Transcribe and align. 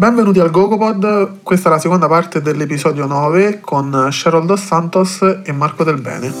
Benvenuti 0.00 0.40
al 0.40 0.50
GoGoPod, 0.50 1.42
questa 1.42 1.68
è 1.68 1.72
la 1.72 1.78
seconda 1.78 2.08
parte 2.08 2.40
dell'episodio 2.40 3.04
9 3.04 3.60
con 3.60 4.08
Cheryl 4.10 4.46
Dos 4.46 4.64
Santos 4.64 5.20
e 5.44 5.52
Marco 5.52 5.84
Del 5.84 6.00
Bene. 6.00 6.32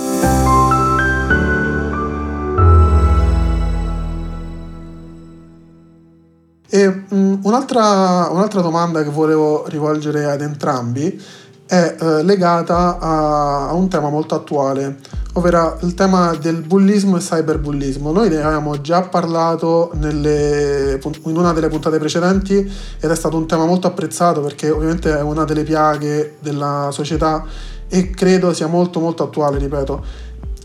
E 6.70 7.04
um, 7.10 7.38
un'altra, 7.42 8.28
un'altra, 8.30 8.62
domanda 8.62 9.02
che 9.02 9.10
volevo 9.10 9.66
rivolgere 9.68 10.24
ad 10.24 10.40
entrambi 10.40 11.22
è 11.70 11.96
eh, 12.00 12.24
legata 12.24 12.98
a, 12.98 13.68
a 13.68 13.74
un 13.74 13.88
tema 13.88 14.10
molto 14.10 14.34
attuale, 14.34 14.96
ovvero 15.34 15.78
il 15.82 15.94
tema 15.94 16.34
del 16.34 16.62
bullismo 16.62 17.16
e 17.16 17.20
cyberbullismo. 17.20 18.10
Noi 18.10 18.28
ne 18.28 18.42
avevamo 18.42 18.80
già 18.80 19.02
parlato 19.02 19.92
nelle, 19.94 20.98
in 21.26 21.36
una 21.36 21.52
delle 21.52 21.68
puntate 21.68 21.98
precedenti 21.98 22.56
ed 22.98 23.08
è 23.08 23.14
stato 23.14 23.36
un 23.36 23.46
tema 23.46 23.66
molto 23.66 23.86
apprezzato 23.86 24.40
perché 24.40 24.68
ovviamente 24.68 25.16
è 25.16 25.22
una 25.22 25.44
delle 25.44 25.62
piaghe 25.62 26.38
della 26.40 26.88
società 26.90 27.44
e 27.86 28.10
credo 28.10 28.52
sia 28.52 28.66
molto 28.66 28.98
molto 28.98 29.22
attuale, 29.22 29.58
ripeto. 29.58 30.04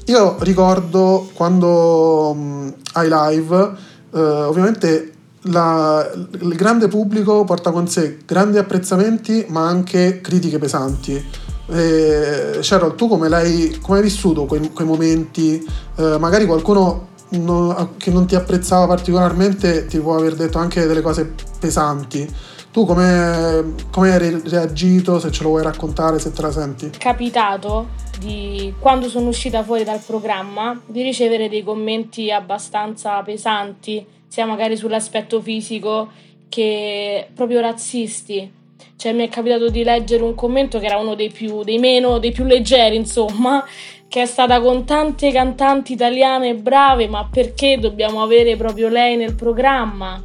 Io 0.06 0.38
ricordo 0.40 1.30
quando 1.36 2.32
um, 2.32 2.74
ai 2.94 3.10
live, 3.12 3.74
eh, 4.12 4.20
ovviamente 4.20 5.15
la, 5.48 6.10
il 6.14 6.56
grande 6.56 6.88
pubblico 6.88 7.44
porta 7.44 7.72
con 7.72 7.88
sé 7.88 8.20
grandi 8.26 8.58
apprezzamenti 8.58 9.46
ma 9.50 9.68
anche 9.68 10.22
critiche 10.22 10.58
pesanti 10.58 11.24
eh, 11.68 12.60
Cheryl, 12.62 12.96
tu 12.96 13.08
come, 13.08 13.28
l'hai, 13.28 13.78
come 13.82 13.98
hai 13.98 14.04
vissuto 14.04 14.46
quei, 14.46 14.72
quei 14.72 14.86
momenti? 14.86 15.66
Eh, 15.96 16.18
magari 16.20 16.46
qualcuno 16.46 17.08
non, 17.30 17.96
che 17.98 18.12
non 18.12 18.28
ti 18.28 18.36
apprezzava 18.36 18.86
particolarmente 18.88 19.88
ti 19.88 20.00
può 20.00 20.16
aver 20.16 20.36
detto 20.36 20.58
anche 20.58 20.86
delle 20.86 21.02
cose 21.02 21.34
pesanti. 21.60 22.28
Tu 22.72 22.86
come, 22.86 23.74
come 23.90 24.12
hai 24.12 24.42
reagito? 24.44 25.18
Se 25.18 25.32
ce 25.32 25.44
lo 25.44 25.50
vuoi 25.50 25.64
raccontare, 25.64 26.20
se 26.20 26.34
te 26.34 26.42
la 26.42 26.52
senti? 26.52 26.90
Capitato 26.90 27.88
di 28.20 28.74
quando 28.80 29.08
sono 29.08 29.30
uscita 29.30 29.64
fuori 29.64 29.86
dal 29.86 30.02
programma 30.06 30.80
di 30.86 31.02
ricevere 31.02 31.48
dei 31.48 31.64
commenti 31.64 32.32
abbastanza 32.32 33.22
pesanti, 33.22 34.06
sia 34.36 34.46
magari 34.46 34.76
sull'aspetto 34.76 35.40
fisico 35.40 36.12
che 36.50 37.30
proprio 37.34 37.62
razzisti 37.62 38.52
cioè, 38.98 39.14
mi 39.14 39.26
è 39.26 39.30
capitato 39.30 39.70
di 39.70 39.82
leggere 39.82 40.24
un 40.24 40.36
commento 40.36 40.78
che 40.78 40.88
era 40.88 40.98
uno 40.98 41.16
dei 41.16 41.30
più, 41.30 41.64
dei 41.64 41.78
meno, 41.78 42.20
dei 42.20 42.34
più 42.34 42.44
leggeri, 42.44 42.98
insomma, 42.98 43.64
che 44.10 44.24
è 44.24 44.26
stata 44.26 44.60
con 44.60 44.84
tante 44.84 45.32
cantanti 45.32 45.94
italiane 45.94 46.56
brave, 46.56 47.08
ma 47.08 47.30
perché 47.32 47.78
dobbiamo 47.80 48.22
avere 48.22 48.58
proprio 48.58 48.90
lei 48.90 49.16
nel 49.16 49.36
programma? 49.36 50.22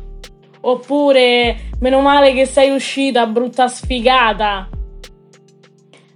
Oppure, 0.62 1.70
meno 1.78 2.00
male 2.00 2.33
che 2.33 2.47
sei 2.47 2.70
uscita, 2.70 3.27
brutta 3.27 3.69
sfigata. 3.69 4.69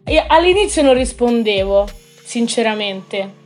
E 0.03 0.25
all'inizio 0.27 0.83
non 0.83 0.95
rispondevo, 0.95 1.89
sinceramente 2.25 3.43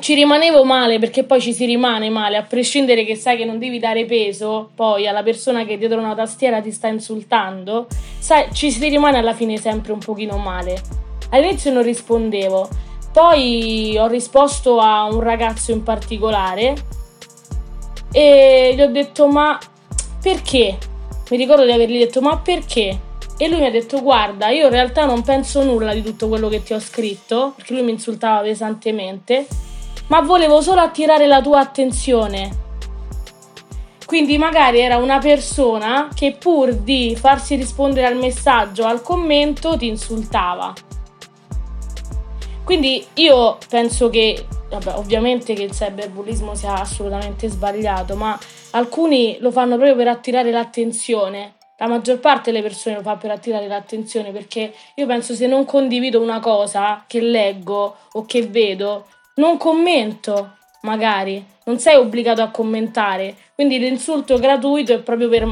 ci 0.00 0.14
rimanevo 0.14 0.64
male 0.64 0.98
perché 0.98 1.24
poi 1.24 1.40
ci 1.40 1.52
si 1.52 1.66
rimane 1.66 2.08
male, 2.08 2.36
a 2.36 2.42
prescindere 2.42 3.04
che 3.04 3.16
sai 3.16 3.36
che 3.36 3.44
non 3.44 3.58
devi 3.58 3.78
dare 3.78 4.04
peso 4.04 4.70
poi 4.74 5.08
alla 5.08 5.22
persona 5.22 5.64
che 5.64 5.76
dietro 5.76 5.98
una 5.98 6.14
tastiera 6.14 6.60
ti 6.60 6.70
sta 6.70 6.86
insultando, 6.86 7.86
sai, 8.18 8.48
ci 8.52 8.70
si 8.70 8.88
rimane 8.88 9.18
alla 9.18 9.34
fine 9.34 9.58
sempre 9.58 9.92
un 9.92 9.98
pochino 9.98 10.36
male. 10.36 10.80
All'inizio 11.30 11.72
non 11.72 11.82
rispondevo, 11.82 12.68
poi 13.12 13.96
ho 13.98 14.06
risposto 14.06 14.78
a 14.78 15.04
un 15.04 15.20
ragazzo 15.20 15.72
in 15.72 15.82
particolare 15.82 16.74
e 18.12 18.72
gli 18.74 18.80
ho 18.80 18.90
detto 18.90 19.26
ma 19.26 19.58
perché? 20.22 20.78
Mi 21.30 21.36
ricordo 21.36 21.64
di 21.64 21.72
avergli 21.72 21.98
detto 21.98 22.20
ma 22.20 22.38
perché? 22.38 23.00
E 23.36 23.48
lui 23.48 23.58
mi 23.58 23.66
ha 23.66 23.70
detto 23.70 24.00
guarda 24.00 24.48
io 24.48 24.66
in 24.66 24.70
realtà 24.70 25.04
non 25.04 25.22
penso 25.22 25.62
nulla 25.64 25.92
di 25.92 26.02
tutto 26.02 26.28
quello 26.28 26.48
che 26.48 26.62
ti 26.62 26.72
ho 26.72 26.80
scritto 26.80 27.52
perché 27.56 27.74
lui 27.74 27.82
mi 27.82 27.90
insultava 27.90 28.40
pesantemente 28.40 29.46
ma 30.08 30.20
volevo 30.20 30.60
solo 30.60 30.80
attirare 30.80 31.26
la 31.26 31.40
tua 31.40 31.60
attenzione. 31.60 32.66
Quindi 34.04 34.38
magari 34.38 34.80
era 34.80 34.96
una 34.96 35.18
persona 35.18 36.08
che 36.14 36.32
pur 36.32 36.72
di 36.72 37.14
farsi 37.14 37.56
rispondere 37.56 38.06
al 38.06 38.16
messaggio, 38.16 38.86
al 38.86 39.02
commento, 39.02 39.76
ti 39.76 39.86
insultava. 39.86 40.72
Quindi 42.64 43.04
io 43.14 43.58
penso 43.68 44.08
che, 44.08 44.46
vabbè, 44.70 44.94
ovviamente 44.96 45.52
che 45.52 45.62
il 45.62 45.72
cyberbullismo 45.72 46.54
sia 46.54 46.80
assolutamente 46.80 47.48
sbagliato, 47.48 48.14
ma 48.14 48.38
alcuni 48.70 49.36
lo 49.40 49.50
fanno 49.50 49.76
proprio 49.76 49.96
per 49.96 50.08
attirare 50.08 50.50
l'attenzione. 50.50 51.56
La 51.76 51.86
maggior 51.86 52.18
parte 52.18 52.50
delle 52.50 52.62
persone 52.62 52.96
lo 52.96 53.02
fa 53.02 53.16
per 53.16 53.30
attirare 53.30 53.68
l'attenzione 53.68 54.32
perché 54.32 54.74
io 54.94 55.06
penso 55.06 55.34
se 55.34 55.46
non 55.46 55.64
condivido 55.64 56.20
una 56.20 56.40
cosa 56.40 57.04
che 57.06 57.20
leggo 57.20 57.94
o 58.12 58.24
che 58.24 58.46
vedo, 58.46 59.06
non 59.38 59.56
commento, 59.56 60.56
magari, 60.82 61.44
non 61.64 61.78
sei 61.78 61.96
obbligato 61.96 62.42
a 62.42 62.50
commentare, 62.50 63.34
quindi 63.54 63.78
l'insulto 63.78 64.38
gratuito 64.38 64.92
è 64.92 65.00
proprio 65.00 65.28
per 65.28 65.46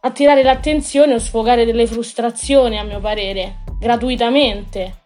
attirare 0.00 0.42
l'attenzione 0.42 1.14
o 1.14 1.18
sfogare 1.18 1.64
delle 1.64 1.86
frustrazioni, 1.86 2.78
a 2.78 2.84
mio 2.84 3.00
parere, 3.00 3.64
gratuitamente. 3.78 5.02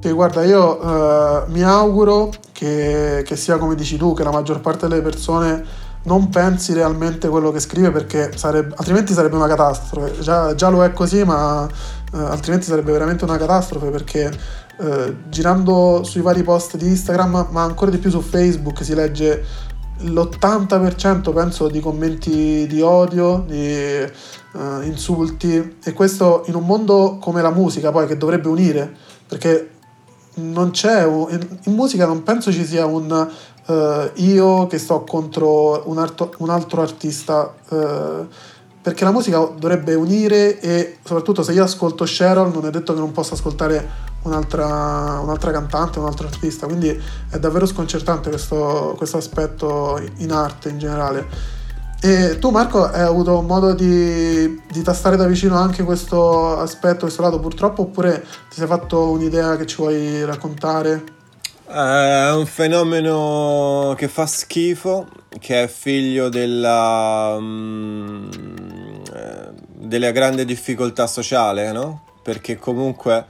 Sì, 0.00 0.12
guarda, 0.12 0.44
io 0.44 0.78
uh, 0.80 1.50
mi 1.50 1.62
auguro 1.62 2.30
che, 2.52 3.22
che, 3.24 3.36
sia 3.36 3.56
come 3.56 3.74
dici 3.74 3.96
tu, 3.96 4.12
che 4.12 4.22
la 4.22 4.30
maggior 4.30 4.60
parte 4.60 4.86
delle 4.86 5.00
persone 5.00 5.64
non 6.02 6.28
pensi 6.28 6.74
realmente 6.74 7.28
quello 7.28 7.50
che 7.50 7.60
scrive 7.60 7.90
perché 7.90 8.36
sarebbe, 8.36 8.74
altrimenti 8.76 9.14
sarebbe 9.14 9.36
una 9.36 9.46
catastrofe. 9.48 10.20
Già, 10.20 10.54
già 10.54 10.68
lo 10.68 10.84
è 10.84 10.92
così, 10.92 11.24
ma 11.24 11.62
uh, 11.62 12.16
altrimenti 12.16 12.66
sarebbe 12.66 12.92
veramente 12.92 13.24
una 13.24 13.38
catastrofe 13.38 13.88
perché 13.88 14.30
eh, 14.78 15.16
girando 15.28 16.02
sui 16.04 16.20
vari 16.20 16.42
post 16.42 16.76
di 16.76 16.86
Instagram, 16.88 17.48
ma 17.50 17.62
ancora 17.62 17.90
di 17.90 17.98
più 17.98 18.10
su 18.10 18.20
Facebook, 18.20 18.84
si 18.84 18.94
legge 18.94 19.44
l'80% 19.98 21.32
penso 21.32 21.68
di 21.68 21.80
commenti 21.80 22.66
di 22.66 22.80
odio, 22.80 23.44
di 23.46 24.04
uh, 24.52 24.82
insulti. 24.82 25.76
E 25.82 25.92
questo 25.92 26.42
in 26.46 26.54
un 26.54 26.66
mondo 26.66 27.18
come 27.20 27.42
la 27.42 27.50
musica 27.50 27.90
poi 27.92 28.06
che 28.06 28.16
dovrebbe 28.16 28.48
unire 28.48 28.92
perché 29.26 29.70
non 30.36 30.70
c'è 30.70 31.04
in, 31.04 31.58
musica 31.66 32.06
non 32.06 32.22
penso 32.24 32.50
ci 32.50 32.64
sia 32.64 32.86
un 32.86 33.28
uh, 33.66 34.10
io 34.14 34.66
che 34.66 34.78
sto 34.78 35.04
contro 35.04 35.88
un, 35.88 35.98
arto, 35.98 36.34
un 36.38 36.50
altro 36.50 36.82
artista 36.82 37.54
uh, 37.68 38.26
perché 38.82 39.04
la 39.04 39.12
musica 39.12 39.38
dovrebbe 39.38 39.94
unire 39.94 40.60
e 40.60 40.98
soprattutto 41.04 41.42
se 41.42 41.52
io 41.52 41.62
ascolto 41.62 42.04
Cheryl 42.04 42.52
non 42.52 42.66
è 42.66 42.70
detto 42.70 42.92
che 42.92 42.98
non 42.98 43.12
possa 43.12 43.34
ascoltare 43.34 44.12
un'altra, 44.24 45.20
un'altra 45.20 45.50
cantante, 45.50 45.98
un 45.98 46.06
altro 46.06 46.26
artista, 46.26 46.66
quindi 46.66 47.00
è 47.30 47.38
davvero 47.38 47.66
sconcertante 47.66 48.28
questo, 48.28 48.94
questo 48.96 49.16
aspetto 49.16 50.00
in 50.18 50.32
arte 50.32 50.68
in 50.68 50.78
generale. 50.78 51.62
E 52.00 52.38
tu 52.38 52.50
Marco 52.50 52.84
hai 52.84 53.00
avuto 53.00 53.40
modo 53.40 53.72
di, 53.72 54.60
di, 54.70 54.82
tastare 54.82 55.16
da 55.16 55.26
vicino 55.26 55.56
anche 55.56 55.84
questo 55.84 56.58
aspetto, 56.58 57.00
questo 57.00 57.22
lato 57.22 57.40
purtroppo, 57.40 57.82
oppure 57.82 58.20
ti 58.50 58.56
sei 58.56 58.66
fatto 58.66 59.08
un'idea 59.08 59.56
che 59.56 59.64
ci 59.64 59.76
vuoi 59.76 60.22
raccontare? 60.22 61.02
È 61.66 62.30
un 62.30 62.44
fenomeno 62.44 63.94
che 63.96 64.08
fa 64.08 64.26
schifo, 64.26 65.06
che 65.40 65.62
è 65.62 65.66
figlio 65.66 66.28
della, 66.28 67.36
um, 67.38 68.28
della 69.72 70.10
grande 70.10 70.44
difficoltà 70.44 71.06
sociale, 71.06 71.72
no? 71.72 72.02
Perché 72.22 72.58
comunque 72.58 73.24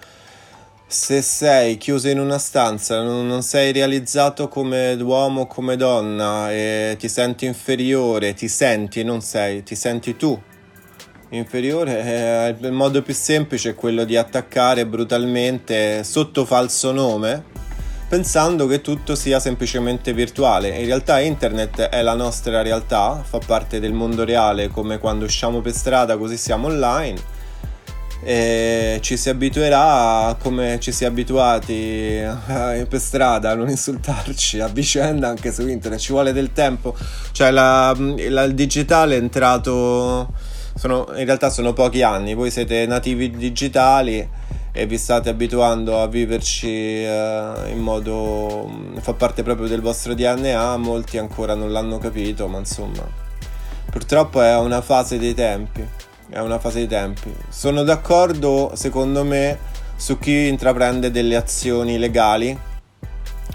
se 0.87 1.23
sei 1.23 1.77
chiuso 1.77 2.09
in 2.09 2.21
una 2.21 2.39
stanza, 2.39 3.03
non, 3.03 3.43
sei 3.43 3.73
realizzato 3.73 4.49
come 4.49 4.93
uomo 4.95 5.43
o 5.43 5.47
come 5.47 5.77
donna 5.77 6.53
e 6.53 6.97
ti 6.99 7.09
senti 7.09 7.47
inferiore, 7.47 8.35
ti 8.35 8.49
senti, 8.49 9.03
non 9.03 9.21
sei, 9.21 9.63
ti 9.63 9.75
senti 9.75 10.17
tu 10.17 10.41
inferiore, 11.31 12.03
eh, 12.05 12.57
il 12.61 12.73
modo 12.73 13.03
più 13.03 13.15
semplice 13.15 13.71
è 13.71 13.75
quello 13.75 14.05
di 14.05 14.17
attaccare 14.17 14.87
brutalmente 14.87 16.05
sotto 16.05 16.45
falso 16.45 16.93
nome 16.93 17.53
pensando 18.07 18.67
che 18.67 18.81
tutto 18.81 19.17
sia 19.17 19.41
semplicemente 19.41 20.13
virtuale. 20.13 20.69
In 20.69 20.85
realtà 20.85 21.19
internet 21.19 21.81
è 21.81 22.03
la 22.03 22.15
nostra 22.15 22.63
realtà, 22.63 23.21
fa 23.25 23.41
parte 23.45 23.81
del 23.81 23.93
mondo 23.93 24.25
reale 24.25 24.69
come 24.69 24.99
quando 24.99 25.25
usciamo 25.25 25.61
per 25.61 25.73
strada 25.73 26.17
così 26.17 26.37
siamo 26.37 26.69
online 26.69 27.34
e 28.25 28.99
ci 29.03 29.19
si 29.19 29.29
abituerà 29.29 30.35
come 30.41 30.81
ci 30.81 30.93
si 30.93 31.05
è 31.05 31.07
abituati 31.07 31.73
eh, 31.73 32.87
per 32.89 33.01
strada 33.01 33.51
a 33.51 33.55
non 33.55 33.69
insultarci 33.69 34.61
a 34.61 34.69
vicenda 34.69 35.29
anche 35.29 35.53
su 35.53 35.69
internet. 35.69 36.01
Ci 36.01 36.13
vuole 36.13 36.33
del 36.33 36.53
tempo. 36.53 36.97
Cioè 37.33 37.51
la, 37.51 37.95
la, 37.97 38.43
il 38.45 38.55
digitale 38.55 39.17
è 39.17 39.19
entrato 39.19 40.33
sono, 40.75 41.07
in 41.17 41.25
realtà 41.25 41.51
sono 41.51 41.73
pochi 41.73 42.03
anni. 42.03 42.35
Voi 42.35 42.51
siete 42.51 42.87
nativi 42.87 43.31
digitali 43.31 44.27
e 44.77 44.87
vi 44.87 44.99
state 44.99 45.29
abituando 45.29 46.01
a 46.01 46.09
viverci 46.09 46.67
eh, 46.69 47.53
in 47.71 47.79
modo 47.79 48.69
fa 48.99 49.13
parte 49.13 49.45
proprio 49.45 49.69
del 49.69 49.81
vostro 49.81 50.15
DNA 50.15 50.77
molti 50.79 51.17
ancora 51.17 51.55
non 51.55 51.71
l'hanno 51.71 51.99
capito 51.99 52.49
ma 52.49 52.59
insomma 52.59 53.07
purtroppo 53.89 54.43
è 54.43 54.57
una 54.57 54.81
fase 54.81 55.17
dei 55.17 55.33
tempi 55.33 55.87
è 56.35 56.41
una 56.41 56.59
fase 56.59 56.81
di 56.81 56.89
tempi. 56.89 57.33
Sono 57.49 57.85
d'accordo, 57.85 58.73
secondo 58.75 59.23
me, 59.23 59.57
su 59.95 60.19
chi 60.19 60.49
intraprende 60.49 61.13
delle 61.13 61.37
azioni 61.37 61.97
legali 61.97 62.59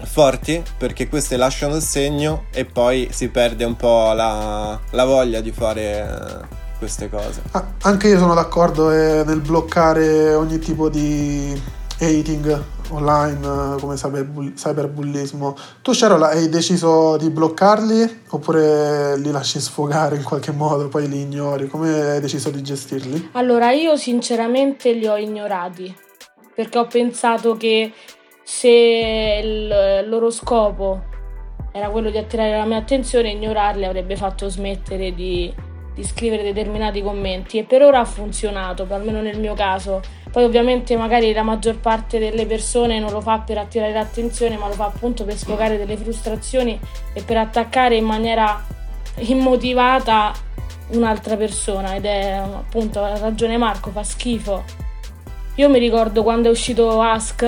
forti 0.02 0.62
perché 0.78 1.06
queste 1.06 1.36
lasciano 1.36 1.76
il 1.76 1.82
segno 1.82 2.44
e 2.50 2.64
poi 2.64 3.08
si 3.12 3.28
perde 3.28 3.64
un 3.64 3.76
po' 3.76 4.14
la, 4.14 4.80
la 4.92 5.04
voglia 5.04 5.42
di 5.42 5.52
fare 5.52 5.82
eh, 5.82 6.46
queste 6.78 7.10
cose. 7.10 7.42
Ah, 7.50 7.66
anche 7.82 8.08
io 8.08 8.18
sono 8.18 8.32
d'accordo 8.32 8.90
eh, 8.90 9.24
nel 9.26 9.40
bloccare 9.40 10.32
ogni 10.32 10.58
tipo 10.58 10.88
di 10.88 11.78
hating 12.00 12.64
online 12.90 13.76
come 13.78 13.94
cyberbull- 13.94 14.54
cyberbullismo. 14.54 15.56
Tu 15.82 15.92
Sharon 15.92 16.22
hai 16.22 16.48
deciso 16.48 17.16
di 17.16 17.30
bloccarli 17.30 18.22
oppure 18.30 19.18
li 19.18 19.30
lasci 19.30 19.60
sfogare 19.60 20.16
in 20.16 20.24
qualche 20.24 20.52
modo, 20.52 20.88
poi 20.88 21.08
li 21.08 21.20
ignori? 21.20 21.68
Come 21.68 22.12
hai 22.12 22.20
deciso 22.20 22.50
di 22.50 22.62
gestirli? 22.62 23.30
Allora 23.32 23.70
io 23.70 23.96
sinceramente 23.96 24.92
li 24.92 25.06
ho 25.06 25.16
ignorati 25.16 25.94
perché 26.54 26.78
ho 26.78 26.86
pensato 26.86 27.56
che 27.56 27.92
se 28.42 29.40
il 29.42 30.08
loro 30.08 30.30
scopo 30.30 31.04
era 31.72 31.88
quello 31.88 32.10
di 32.10 32.18
attirare 32.18 32.56
la 32.56 32.64
mia 32.64 32.78
attenzione, 32.78 33.30
ignorarli 33.30 33.84
avrebbe 33.84 34.16
fatto 34.16 34.48
smettere 34.48 35.14
di, 35.14 35.54
di 36.00 36.06
scrivere 36.06 36.42
determinati 36.42 37.02
commenti 37.02 37.58
e 37.58 37.64
per 37.64 37.82
ora 37.82 38.00
ha 38.00 38.04
funzionato, 38.04 38.86
almeno 38.90 39.20
nel 39.20 39.38
mio 39.38 39.54
caso 39.54 40.00
poi 40.30 40.44
ovviamente 40.44 40.96
magari 40.96 41.32
la 41.32 41.42
maggior 41.42 41.78
parte 41.78 42.18
delle 42.20 42.46
persone 42.46 43.00
non 43.00 43.10
lo 43.10 43.20
fa 43.20 43.40
per 43.40 43.58
attirare 43.58 43.92
l'attenzione, 43.92 44.56
ma 44.56 44.68
lo 44.68 44.74
fa 44.74 44.84
appunto 44.84 45.24
per 45.24 45.36
sfogare 45.36 45.76
delle 45.76 45.96
frustrazioni 45.96 46.78
e 47.12 47.22
per 47.22 47.36
attaccare 47.36 47.96
in 47.96 48.04
maniera 48.04 48.64
immotivata 49.16 50.32
un'altra 50.90 51.36
persona 51.36 51.96
ed 51.96 52.04
è 52.04 52.30
appunto 52.30 53.02
ha 53.02 53.18
ragione 53.18 53.56
Marco, 53.56 53.90
fa 53.90 54.04
schifo. 54.04 54.62
Io 55.56 55.68
mi 55.68 55.80
ricordo 55.80 56.22
quando 56.22 56.48
è 56.48 56.50
uscito 56.52 57.00
Ask, 57.00 57.42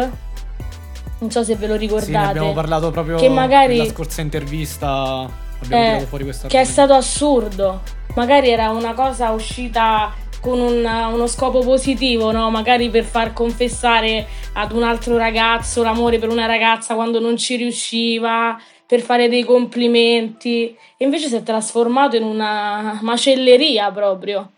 non 1.18 1.30
so 1.30 1.44
se 1.44 1.54
ve 1.54 1.68
lo 1.68 1.76
ricordate. 1.76 2.10
Sì, 2.10 2.16
abbiamo 2.16 2.52
parlato 2.52 2.90
proprio 2.90 3.16
che 3.16 3.28
magari, 3.28 3.78
nella 3.78 3.90
scorsa 3.90 4.22
intervista, 4.22 5.28
abbiamo 5.62 5.82
eh, 5.82 5.86
tirato 5.86 6.06
fuori 6.06 6.24
questa 6.24 6.48
Che 6.48 6.60
è 6.60 6.64
stato 6.64 6.94
assurdo. 6.94 7.80
Magari 8.14 8.50
era 8.50 8.70
una 8.70 8.92
cosa 8.92 9.30
uscita 9.30 10.12
con 10.42 10.58
una, 10.60 11.06
uno 11.06 11.26
scopo 11.26 11.60
positivo, 11.60 12.32
no? 12.32 12.50
magari 12.50 12.90
per 12.90 13.04
far 13.04 13.32
confessare 13.32 14.26
ad 14.54 14.72
un 14.72 14.82
altro 14.82 15.16
ragazzo 15.16 15.82
l'amore 15.82 16.18
per 16.18 16.28
una 16.28 16.46
ragazza 16.46 16.94
quando 16.94 17.20
non 17.20 17.36
ci 17.36 17.56
riusciva, 17.56 18.60
per 18.86 19.00
fare 19.00 19.28
dei 19.28 19.44
complimenti, 19.44 20.76
e 20.98 21.04
invece 21.04 21.28
si 21.28 21.36
è 21.36 21.42
trasformato 21.42 22.16
in 22.16 22.24
una 22.24 22.98
macelleria 23.00 23.90
proprio, 23.90 24.50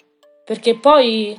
perché 0.45 0.75
poi 0.75 1.39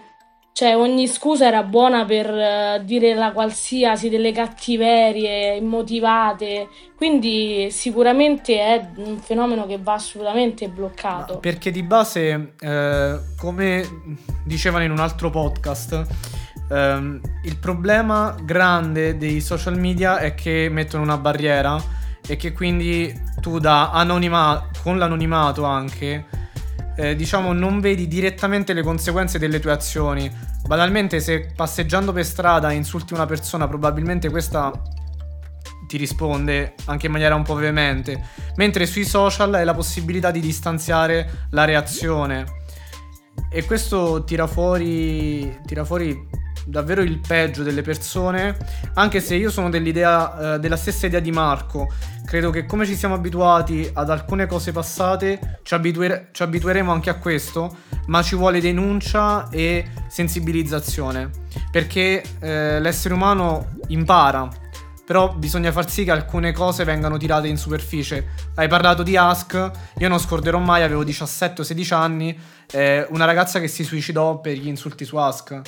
cioè, 0.56 0.74
ogni 0.74 1.06
scusa 1.07 1.48
era 1.48 1.63
buona 1.63 2.06
per 2.06 2.30
uh, 2.30 2.81
dire 2.81 3.13
la 3.13 3.34
qualsiasi 3.34 4.07
delle 4.07 4.31
cattiverie 4.31 5.57
immotivate. 5.57 6.69
Quindi 6.96 7.68
sicuramente 7.72 8.57
è 8.60 8.90
un 8.96 9.19
fenomeno 9.19 9.66
che 9.66 9.78
va 9.78 9.96
assolutamente 9.96 10.69
bloccato. 10.69 11.34
Ma 11.34 11.40
perché 11.40 11.72
di 11.72 11.84
base, 11.84 12.54
eh, 12.57 13.19
come 13.38 13.86
dicevano 14.46 14.86
in 14.86 14.92
un 14.92 15.00
altro 15.00 15.30
podcast, 15.30 16.06
ehm, 16.72 17.19
il 17.44 17.57
problema 17.57 18.34
grande 18.42 19.18
dei 19.18 19.42
social 19.42 19.78
media 19.78 20.19
è 20.19 20.36
che 20.36 20.69
mettono 20.72 21.04
una 21.04 21.18
barriera 21.18 21.78
e 22.25 22.38
che 22.38 22.54
quindi 22.54 23.13
tu 23.42 23.60
da 23.60 23.92
anonimato, 23.92 24.69
con 24.81 24.98
l'anonimato 24.98 25.66
anche, 25.66 26.28
eh, 26.95 27.15
diciamo, 27.15 27.53
non 27.53 27.80
vedi 27.80 28.07
direttamente 28.07 28.74
le 28.74 28.81
conseguenze 28.81 29.38
delle 29.38 29.59
tue 29.59 29.71
azioni. 29.71 30.31
Banalmente, 30.65 31.19
se 31.19 31.51
passeggiando 31.56 32.12
per 32.12 32.25
strada 32.25 32.71
insulti 32.71 33.13
una 33.13 33.25
persona, 33.25 33.68
probabilmente 33.68 34.30
questa 34.30 34.71
ti 35.88 35.97
risponde 35.97 36.74
anche 36.86 37.06
in 37.06 37.12
maniera 37.12 37.36
un 37.36 37.44
po' 37.44 37.56
veemente, 37.56 38.24
mentre 38.56 38.86
sui 38.86 39.06
social 39.06 39.53
hai 39.53 39.65
la 39.65 39.74
possibilità 39.74 40.31
di 40.31 40.39
distanziare 40.39 41.47
la 41.51 41.65
reazione. 41.65 42.63
E 43.51 43.65
questo 43.65 44.24
tira 44.24 44.47
fuori, 44.47 45.59
tira 45.65 45.86
fuori 45.86 46.44
davvero 46.65 47.01
il 47.01 47.19
peggio 47.19 47.63
delle 47.63 47.81
persone, 47.81 48.57
anche 48.95 49.19
se 49.21 49.35
io 49.35 49.50
sono 49.50 49.69
dell'idea, 49.69 50.56
eh, 50.56 50.59
della 50.59 50.75
stessa 50.75 51.06
idea 51.06 51.19
di 51.19 51.31
Marco. 51.31 51.91
Credo 52.25 52.50
che 52.50 52.65
come 52.65 52.85
ci 52.85 52.95
siamo 52.95 53.13
abituati 53.13 53.89
ad 53.94 54.09
alcune 54.09 54.47
cose 54.47 54.71
passate, 54.71 55.59
ci, 55.63 55.73
abituere- 55.73 56.29
ci 56.31 56.44
abitueremo 56.44 56.91
anche 56.91 57.09
a 57.09 57.15
questo, 57.15 57.77
ma 58.07 58.21
ci 58.21 58.35
vuole 58.35 58.59
denuncia 58.59 59.47
e 59.50 59.85
sensibilizzazione, 60.07 61.29
perché 61.71 62.23
eh, 62.39 62.79
l'essere 62.79 63.13
umano 63.13 63.73
impara, 63.88 64.50
però 65.06 65.33
bisogna 65.35 65.71
far 65.71 65.88
sì 65.89 66.03
che 66.03 66.11
alcune 66.11 66.51
cose 66.51 66.83
vengano 66.83 67.18
tirate 67.18 67.47
in 67.47 67.57
superficie. 67.57 68.29
Hai 68.56 68.68
parlato 68.68 69.03
di 69.03 69.15
Ask, 69.15 69.71
io 70.00 70.07
non 70.07 70.19
scorderò 70.19 70.57
mai, 70.57 70.81
avevo 70.81 71.03
17 71.03 71.61
o 71.61 71.63
16 71.63 71.94
anni, 71.94 72.38
eh, 72.71 73.06
una 73.11 73.25
ragazza 73.25 73.59
che 73.59 73.68
si 73.68 73.83
suicidò 73.83 74.41
per 74.41 74.57
gli 74.57 74.68
insulti 74.68 75.06
su 75.06 75.15
Ask. 75.18 75.61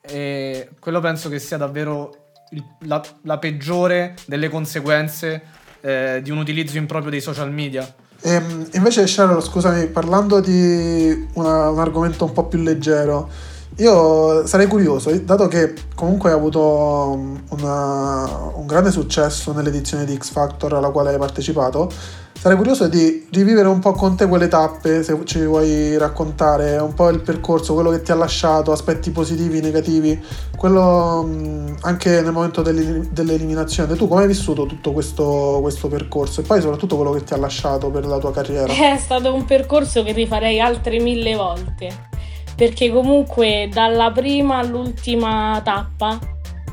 E 0.00 0.70
quello 0.78 1.00
penso 1.00 1.28
che 1.28 1.38
sia 1.38 1.56
davvero 1.56 2.32
il, 2.50 2.64
la, 2.80 3.02
la, 3.22 3.38
peggiore 3.38 4.14
delle 4.26 4.48
conseguenze 4.48 5.42
eh, 5.80 6.20
di 6.22 6.30
un 6.30 6.38
utilizzo 6.38 6.78
improprio 6.78 7.10
dei 7.10 7.20
social 7.20 7.52
media. 7.52 7.82
E, 8.20 8.30
ehm, 8.32 8.68
invece, 8.72 9.04
Cheryl, 9.04 9.42
scusami, 9.42 9.86
parlando 9.88 10.40
di 10.40 11.28
una, 11.34 11.68
un 11.68 11.78
argomento 11.78 12.24
un 12.24 12.32
po' 12.32 12.46
più 12.46 12.60
leggero, 12.60 13.28
io 13.76 14.46
sarei 14.46 14.66
curioso, 14.66 15.10
dato 15.20 15.48
che 15.48 15.74
comunque 15.94 16.30
hai 16.30 16.36
avuto 16.36 17.38
una, 17.50 18.50
un 18.54 18.66
grande 18.66 18.90
successo 18.90 19.52
nell'edizione 19.52 20.04
di 20.04 20.16
X 20.16 20.32
Factor 20.32 20.74
alla 20.74 20.90
quale 20.90 21.10
hai 21.10 21.18
partecipato, 21.18 21.90
sarei 22.40 22.56
curioso 22.56 22.88
di 22.88 23.26
rivivere 23.30 23.68
un 23.68 23.78
po' 23.78 23.92
con 23.92 24.16
te 24.16 24.26
quelle 24.26 24.48
tappe, 24.48 25.02
se 25.02 25.18
ci 25.24 25.44
vuoi 25.44 25.96
raccontare 25.96 26.76
un 26.78 26.92
po' 26.94 27.08
il 27.08 27.20
percorso, 27.20 27.72
quello 27.74 27.90
che 27.90 28.02
ti 28.02 28.12
ha 28.12 28.16
lasciato, 28.16 28.72
aspetti 28.72 29.10
positivi, 29.10 29.60
negativi, 29.60 30.20
quello 30.56 31.76
anche 31.80 32.20
nel 32.20 32.32
momento 32.32 32.62
dell'eliminazione. 32.62 33.94
Tu 33.94 34.08
come 34.08 34.22
hai 34.22 34.28
vissuto 34.28 34.66
tutto 34.66 34.92
questo, 34.92 35.58
questo 35.62 35.88
percorso 35.88 36.40
e 36.40 36.44
poi 36.44 36.60
soprattutto 36.60 36.96
quello 36.96 37.12
che 37.12 37.24
ti 37.24 37.32
ha 37.34 37.38
lasciato 37.38 37.90
per 37.90 38.04
la 38.04 38.18
tua 38.18 38.32
carriera? 38.32 38.72
È 38.72 38.98
stato 38.98 39.34
un 39.34 39.44
percorso 39.44 40.02
che 40.02 40.12
rifarei 40.12 40.60
altre 40.60 40.98
mille 40.98 41.34
volte 41.34 42.08
perché 42.60 42.90
comunque 42.90 43.70
dalla 43.72 44.10
prima 44.10 44.58
all'ultima 44.58 45.58
tappa 45.64 46.18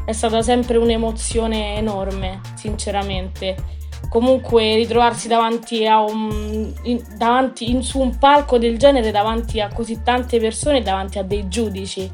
è 0.03 0.11
stata 0.11 0.41
sempre 0.41 0.75
un'emozione 0.75 1.77
enorme, 1.77 2.41
sinceramente. 2.55 3.55
Comunque 4.09 4.75
ritrovarsi 4.75 5.29
davanti 5.29 5.85
un 5.85 6.73
in, 6.83 7.01
davanti 7.15 7.69
in, 7.69 7.83
su 7.83 8.01
un 8.01 8.17
palco 8.17 8.57
del 8.57 8.77
genere 8.77 9.11
davanti 9.11 9.61
a 9.61 9.69
così 9.73 10.01
tante 10.03 10.41
persone, 10.41 10.81
davanti 10.81 11.19
a 11.19 11.23
dei 11.23 11.47
giudici. 11.47 12.11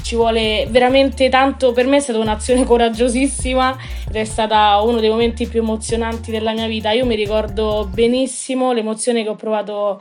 Ci 0.00 0.14
vuole 0.14 0.68
veramente 0.70 1.28
tanto, 1.28 1.72
per 1.72 1.86
me 1.86 1.96
è 1.96 2.00
stata 2.00 2.20
un'azione 2.20 2.62
coraggiosissima 2.66 3.76
ed 4.06 4.14
è 4.14 4.24
stata 4.24 4.80
uno 4.80 5.00
dei 5.00 5.10
momenti 5.10 5.48
più 5.48 5.58
emozionanti 5.58 6.30
della 6.30 6.52
mia 6.52 6.68
vita. 6.68 6.92
Io 6.92 7.04
mi 7.04 7.16
ricordo 7.16 7.88
benissimo 7.92 8.72
l'emozione 8.72 9.24
che 9.24 9.28
ho 9.28 9.34
provato 9.34 10.00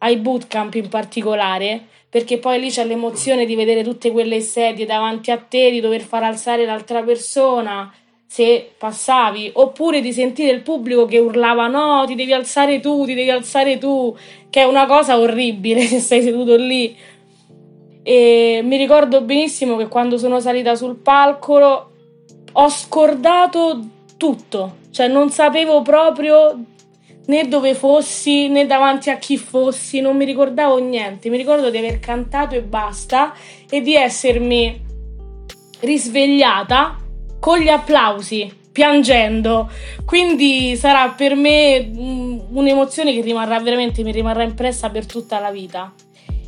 ai 0.00 0.18
bootcamp 0.18 0.74
in 0.74 0.88
particolare, 0.88 1.86
perché 2.10 2.38
poi 2.38 2.58
lì 2.60 2.70
c'è 2.70 2.84
l'emozione 2.84 3.44
di 3.44 3.54
vedere 3.54 3.82
tutte 3.82 4.10
quelle 4.10 4.40
sedie 4.40 4.86
davanti 4.86 5.30
a 5.30 5.36
te, 5.36 5.70
di 5.70 5.80
dover 5.80 6.00
far 6.00 6.22
alzare 6.22 6.64
l'altra 6.64 7.02
persona 7.02 7.92
se 8.30 8.72
passavi, 8.76 9.52
oppure 9.54 10.02
di 10.02 10.12
sentire 10.12 10.52
il 10.52 10.60
pubblico 10.60 11.06
che 11.06 11.18
urlava 11.18 11.66
no, 11.66 12.04
ti 12.06 12.14
devi 12.14 12.34
alzare 12.34 12.78
tu, 12.78 13.06
ti 13.06 13.14
devi 13.14 13.30
alzare 13.30 13.78
tu, 13.78 14.14
che 14.50 14.60
è 14.60 14.64
una 14.64 14.86
cosa 14.86 15.18
orribile 15.18 15.80
se 15.88 15.98
sei 15.98 16.22
seduto 16.22 16.56
lì. 16.56 16.94
E 18.02 18.60
mi 18.62 18.76
ricordo 18.76 19.22
benissimo 19.22 19.76
che 19.76 19.88
quando 19.88 20.18
sono 20.18 20.40
salita 20.40 20.74
sul 20.74 20.96
palco 20.96 21.90
ho 22.52 22.68
scordato 22.68 23.80
tutto, 24.16 24.76
cioè 24.90 25.08
non 25.08 25.30
sapevo 25.30 25.80
proprio 25.82 26.64
né 27.28 27.46
dove 27.46 27.74
fossi 27.74 28.48
né 28.48 28.66
davanti 28.66 29.10
a 29.10 29.16
chi 29.16 29.36
fossi, 29.36 30.00
non 30.00 30.16
mi 30.16 30.24
ricordavo 30.24 30.78
niente, 30.78 31.28
mi 31.28 31.36
ricordo 31.36 31.70
di 31.70 31.76
aver 31.76 31.98
cantato 31.98 32.54
e 32.54 32.62
basta 32.62 33.34
e 33.68 33.80
di 33.80 33.94
essermi 33.94 34.86
risvegliata 35.80 36.96
con 37.38 37.58
gli 37.58 37.68
applausi, 37.68 38.50
piangendo. 38.72 39.70
Quindi 40.04 40.74
sarà 40.76 41.10
per 41.10 41.34
me 41.34 41.90
un'emozione 42.50 43.12
che 43.12 43.20
rimarrà 43.20 43.60
veramente, 43.60 44.02
mi 44.02 44.12
rimarrà 44.12 44.42
impressa 44.42 44.88
per 44.88 45.06
tutta 45.06 45.38
la 45.38 45.50
vita. 45.50 45.92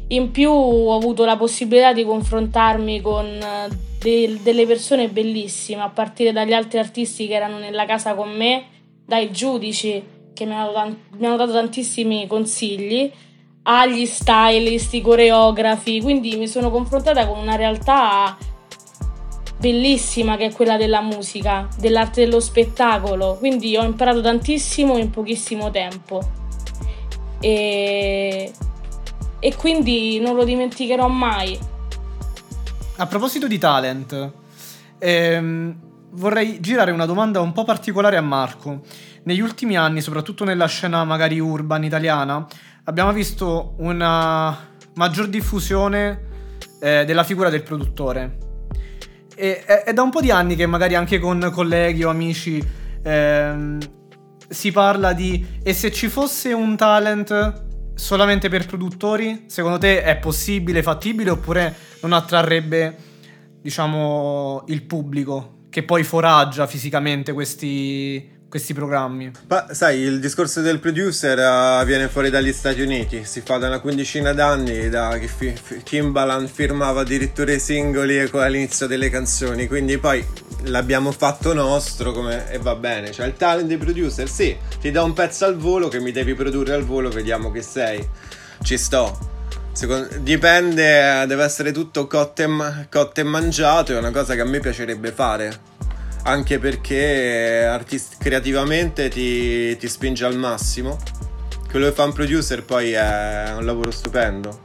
In 0.09 0.31
più 0.31 0.51
ho 0.51 0.97
avuto 0.97 1.25
la 1.25 1.37
possibilità 1.37 1.93
di 1.93 2.05
confrontarmi 2.05 3.01
con 3.01 3.27
eh, 3.27 3.69
de- 4.01 4.41
delle 4.43 4.67
persone 4.67 5.09
bellissime, 5.09 5.83
a 5.83 5.91
partire 5.91 6.33
dagli 6.33 6.55
altri 6.55 6.79
artisti 6.79 7.29
che 7.29 7.35
erano 7.35 7.59
nella 7.59 7.85
casa 7.85 8.15
con 8.15 8.31
me, 8.31 8.65
dai 9.05 9.31
giudici 9.31 10.19
che 10.41 10.47
mi 10.47 10.55
hanno, 10.55 10.97
mi 11.19 11.27
hanno 11.27 11.37
dato 11.37 11.53
tantissimi 11.53 12.27
consigli, 12.27 13.13
agli 13.65 14.07
stylist, 14.07 14.95
i 14.95 15.03
coreografi, 15.03 16.01
quindi 16.01 16.37
mi 16.37 16.49
sono 16.49 16.71
confrontata 16.71 17.27
con 17.27 17.39
una 17.39 17.57
realtà 17.57 18.39
bellissima 19.59 20.39
che 20.39 20.47
è 20.47 20.53
quella 20.53 20.79
della 20.79 21.03
musica, 21.03 21.69
dell'arte 21.79 22.25
dello 22.25 22.41
spettacolo, 22.41 23.37
quindi 23.39 23.77
ho 23.77 23.83
imparato 23.83 24.23
tantissimo 24.23 24.97
in 24.97 25.11
pochissimo 25.11 25.71
tempo 25.71 26.23
e, 27.39 28.51
e 29.39 29.57
quindi 29.57 30.21
non 30.21 30.37
lo 30.37 30.45
dimenticherò 30.45 31.07
mai. 31.07 31.59
A 32.97 33.07
proposito 33.07 33.47
di 33.47 33.59
talent, 33.59 34.33
ehm, 34.97 35.77
vorrei 36.13 36.61
girare 36.61 36.93
una 36.93 37.05
domanda 37.05 37.43
un 37.43 37.53
po' 37.53 37.65
particolare 37.65 38.17
a 38.17 38.23
Marco. 38.23 38.81
Negli 39.25 39.41
ultimi 39.41 39.77
anni, 39.77 40.01
soprattutto 40.01 40.45
nella 40.45 40.67
scena 40.67 41.05
magari 41.05 41.39
urban 41.39 41.85
italiana, 41.85 42.47
abbiamo 42.85 43.13
visto 43.13 43.75
una 43.79 44.69
maggior 44.95 45.29
diffusione 45.29 46.29
eh, 46.81 47.05
della 47.05 47.25
figura 47.25 47.51
del 47.51 47.63
produttore. 47.63 48.39
E, 49.37 49.65
è, 49.65 49.85
è, 49.85 49.93
da 49.93 50.03
un 50.03 50.11
po' 50.11 50.21
di 50.21 50.31
anni 50.31 50.57
che 50.57 50.67
magari 50.67 50.95
anche 50.95 51.19
con 51.19 51.51
colleghi 51.53 52.05
o 52.05 52.11
amici 52.11 52.63
ehm, 53.03 53.79
si 54.49 54.73
parla 54.73 55.13
di 55.13 55.59
e 55.63 55.73
se 55.73 55.93
ci 55.93 56.09
fosse 56.09 56.53
un 56.53 56.77
talent 56.77 57.69
solamente 57.95 58.49
per 58.49 58.67
produttori, 58.67 59.45
secondo 59.47 59.79
te 59.79 60.03
è 60.03 60.17
possibile, 60.17 60.83
fattibile 60.83 61.31
oppure 61.31 61.77
non 62.01 62.13
attrarrebbe, 62.15 62.97
diciamo, 63.61 64.65
il 64.69 64.83
pubblico 64.85 65.59
che 65.69 65.85
poi 65.85 66.03
foraggia 66.03 66.67
fisicamente 66.67 67.33
questi, 67.33 68.29
questi 68.51 68.75
programmi. 68.75 69.31
Ma 69.47 69.69
sai, 69.71 70.01
il 70.01 70.19
discorso 70.19 70.61
del 70.61 70.81
producer 70.81 71.39
uh, 71.39 71.85
viene 71.87 72.09
fuori 72.09 72.31
dagli 72.31 72.53
Stati 72.53 72.83
Uniti, 72.83 73.25
si 73.25 73.43
fa 73.43 73.57
da 73.59 73.69
una 73.69 73.79
quindicina 73.79 74.33
d'anni, 74.33 74.89
da 74.91 75.17
che 75.19 75.29
fi- 75.29 75.55
Timbaland 75.85 76.49
firmava 76.49 77.03
addirittura 77.03 77.53
i 77.53 77.61
singoli 77.61 78.19
all'inizio 78.19 78.89
delle 78.89 79.09
canzoni, 79.09 79.69
quindi 79.69 79.97
poi 79.99 80.27
l'abbiamo 80.65 81.13
fatto 81.13 81.55
nostro 81.55 82.13
come... 82.13 82.51
e 82.51 82.59
va 82.59 82.75
bene, 82.75 83.13
cioè 83.13 83.27
il 83.27 83.35
talent 83.35 83.69
dei 83.69 83.79
producer, 83.79 84.29
sì, 84.29 84.55
ti 84.81 84.91
dà 84.91 85.05
un 85.05 85.13
pezzo 85.13 85.45
al 85.45 85.57
volo 85.57 85.87
che 85.87 86.01
mi 86.01 86.11
devi 86.11 86.35
produrre 86.35 86.75
al 86.75 86.83
volo, 86.85 87.09
vediamo 87.09 87.53
che 87.53 87.63
sei, 87.63 88.07
ci 88.63 88.77
sto. 88.77 89.39
Secondo, 89.73 90.09
dipende, 90.19 91.25
deve 91.29 91.45
essere 91.45 91.71
tutto 91.71 92.09
cotto 92.09 92.43
e, 92.43 92.87
cotto 92.91 93.21
e 93.21 93.23
mangiato, 93.23 93.93
è 93.93 93.99
una 93.99 94.11
cosa 94.11 94.35
che 94.35 94.41
a 94.41 94.45
me 94.45 94.59
piacerebbe 94.59 95.13
fare 95.13 95.70
anche 96.23 96.59
perché 96.59 97.65
artist- 97.65 98.17
creativamente 98.19 99.09
ti, 99.09 99.77
ti, 99.77 99.89
spinge 99.89 100.25
al 100.25 100.37
massimo. 100.37 100.99
Quello 101.71 101.87
che 101.87 101.93
fa 101.93 102.05
un 102.05 102.13
producer 102.13 102.65
poi 102.65 102.93
è 102.93 103.53
un 103.57 103.65
lavoro 103.65 103.91
stupendo. 103.91 104.61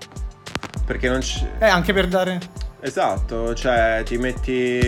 Perché 0.86 1.10
non 1.10 1.20
c'è... 1.20 1.48
Eh, 1.60 1.68
anche 1.68 1.94
per 1.94 2.08
dare... 2.08 2.40
Esatto, 2.82 3.56
cioè 3.56 4.04
ti 4.06 4.18
metti, 4.18 4.80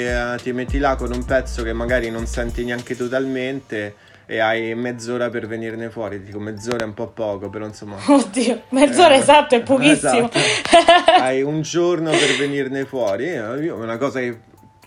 ti 0.43 0.51
metti 0.51 0.77
là 0.77 0.95
con 0.95 1.11
un 1.11 1.25
pezzo 1.25 1.63
che 1.63 1.73
magari 1.73 2.11
non 2.11 2.27
senti 2.27 2.63
neanche 2.63 2.95
totalmente 2.95 3.95
e 4.29 4.39
hai 4.39 4.75
mezz'ora 4.75 5.29
per 5.29 5.47
venirne 5.47 5.89
fuori. 5.89 6.21
Dico 6.21 6.37
mezz'ora 6.39 6.83
è 6.83 6.85
un 6.85 6.93
po' 6.93 7.07
poco, 7.07 7.49
però 7.49 7.65
insomma. 7.65 7.95
Oddio, 8.05 8.63
mezz'ora 8.69 9.15
eh, 9.15 9.19
esatto 9.19 9.55
è 9.55 9.63
pochissimo. 9.63 10.29
Esatto. 10.37 10.39
hai 11.19 11.41
un 11.41 11.61
giorno 11.61 12.11
per 12.11 12.35
venirne 12.37 12.85
fuori. 12.85 13.25
È 13.25 13.71
una 13.71 13.97
cosa 13.97 14.19
che 14.19 14.37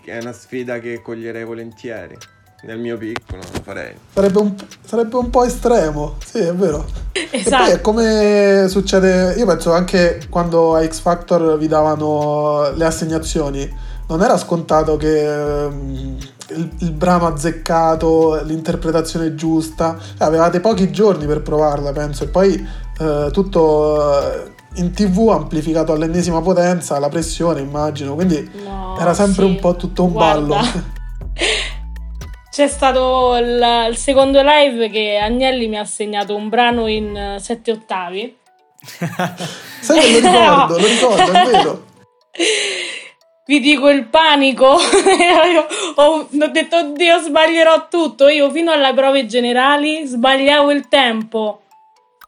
è 0.05 0.19
una 0.19 0.33
sfida 0.33 0.79
che 0.79 1.01
coglierei 1.01 1.43
volentieri. 1.43 2.17
Nel 2.63 2.77
mio 2.77 2.95
piccolo 2.95 3.41
lo 3.41 3.61
farei. 3.63 3.95
Sarebbe 4.13 4.37
un, 4.39 4.55
sarebbe 4.85 5.15
un 5.15 5.31
po' 5.31 5.43
estremo, 5.43 6.17
sì, 6.23 6.37
è 6.39 6.53
vero. 6.53 6.85
Esatto. 7.11 7.63
E 7.63 7.65
poi 7.65 7.71
è 7.71 7.81
come 7.81 8.65
succede, 8.69 9.33
io 9.35 9.47
penso 9.47 9.73
anche 9.73 10.21
quando 10.29 10.75
a 10.75 10.87
X 10.87 10.99
Factor 10.99 11.57
vi 11.57 11.67
davano 11.67 12.71
le 12.75 12.85
assegnazioni, 12.85 13.67
non 14.07 14.21
era 14.21 14.37
scontato 14.37 14.95
che 14.95 15.25
um, 15.25 16.17
il, 16.49 16.71
il, 16.79 16.91
brano 16.91 17.25
azzeccato, 17.25 18.43
l'interpretazione 18.43 19.33
giusta, 19.33 19.97
avevate 20.17 20.59
pochi 20.59 20.91
giorni 20.91 21.25
per 21.25 21.41
provarla, 21.41 21.91
penso, 21.93 22.25
e 22.25 22.27
poi 22.27 22.67
uh, 22.99 23.31
tutto 23.31 24.59
in 24.75 24.93
tv 24.93 25.29
amplificato 25.29 25.91
all'ennesima 25.91 26.41
potenza, 26.41 26.99
la 26.99 27.09
pressione 27.09 27.61
immagino, 27.61 28.15
quindi 28.15 28.49
no, 28.63 28.97
era 28.99 29.13
sempre 29.13 29.45
sì. 29.45 29.49
un 29.49 29.59
po' 29.59 29.75
tutto 29.75 30.03
un 30.03 30.11
Guarda. 30.11 30.55
ballo. 30.55 30.83
C'è 32.51 32.67
stato 32.67 33.37
il, 33.37 33.87
il, 33.89 33.97
secondo 33.97 34.41
live 34.43 34.89
che 34.89 35.17
Agnelli 35.17 35.67
mi 35.67 35.77
ha 35.77 35.81
assegnato 35.81 36.35
un 36.35 36.49
brano 36.49 36.87
in 36.87 37.37
sette 37.39 37.71
ottavi. 37.71 38.37
Sai 39.79 39.99
che 39.99 40.19
lo 40.19 40.29
ricordo, 40.29 40.77
lo 40.77 40.85
ricordo, 40.85 41.31
è 41.31 41.45
vero. 41.45 41.85
Vi 43.45 43.59
dico 43.59 43.89
il 43.89 44.05
panico. 44.05 44.65
ho, 44.65 46.03
ho 46.03 46.27
detto, 46.51 46.77
oddio, 46.77 47.19
sbaglierò 47.19 47.87
tutto. 47.89 48.27
Io 48.27 48.49
fino 48.51 48.71
alle 48.71 48.93
prove 48.93 49.25
generali 49.25 50.05
sbagliavo 50.05 50.71
il 50.71 50.87
tempo 50.87 51.61